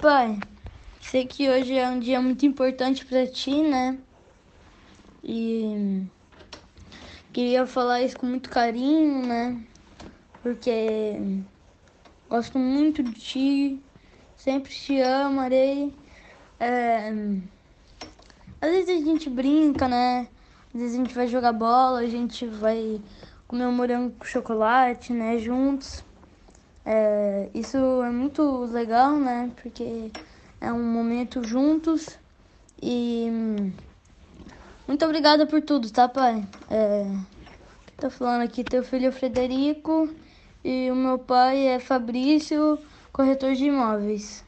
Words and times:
pai, 0.00 0.38
sei 0.98 1.26
que 1.26 1.50
hoje 1.50 1.76
é 1.76 1.86
um 1.86 2.00
dia 2.00 2.22
muito 2.22 2.46
importante 2.46 3.04
para 3.04 3.26
ti, 3.26 3.62
né? 3.62 3.98
E 5.22 6.06
queria 7.34 7.66
falar 7.66 8.00
isso 8.00 8.16
com 8.16 8.24
muito 8.24 8.48
carinho, 8.48 9.26
né? 9.26 9.62
Porque 10.42 11.44
gosto 12.30 12.58
muito 12.58 13.02
de 13.02 13.12
ti, 13.12 13.82
sempre 14.34 14.72
te 14.72 15.02
amarei. 15.02 15.94
É... 16.58 17.10
Às 18.58 18.70
vezes 18.70 19.02
a 19.02 19.04
gente 19.04 19.28
brinca, 19.28 19.86
né? 19.86 20.28
Às 20.72 20.80
vezes 20.80 20.94
a 20.94 20.98
gente 20.98 21.14
vai 21.14 21.26
jogar 21.26 21.52
bola, 21.52 22.00
a 22.00 22.06
gente 22.06 22.46
vai 22.46 23.02
comer 23.46 23.66
um 23.66 23.72
morango 23.72 24.16
com 24.16 24.24
chocolate, 24.24 25.12
né? 25.12 25.36
Juntos. 25.36 26.02
É, 26.84 27.48
isso 27.54 27.76
é 27.76 28.10
muito 28.10 28.64
legal, 28.66 29.16
né? 29.16 29.50
Porque 29.60 30.10
é 30.60 30.72
um 30.72 30.82
momento 30.82 31.42
juntos 31.44 32.18
e 32.82 33.72
muito 34.86 35.04
obrigada 35.04 35.46
por 35.46 35.62
tudo, 35.62 35.90
tá, 35.90 36.08
pai? 36.08 36.44
É, 36.70 37.06
tô 37.96 38.10
falando 38.10 38.42
aqui, 38.42 38.64
teu 38.64 38.82
filho 38.82 39.06
é 39.06 39.12
Frederico 39.12 40.08
e 40.64 40.90
o 40.90 40.96
meu 40.96 41.18
pai 41.18 41.66
é 41.68 41.78
Fabrício, 41.78 42.78
corretor 43.12 43.54
de 43.54 43.66
imóveis. 43.66 44.44